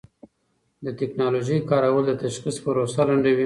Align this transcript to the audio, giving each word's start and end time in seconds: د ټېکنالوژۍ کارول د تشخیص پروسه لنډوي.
د 0.83 0.85
ټېکنالوژۍ 0.99 1.59
کارول 1.69 2.03
د 2.07 2.11
تشخیص 2.23 2.55
پروسه 2.63 3.01
لنډوي. 3.07 3.39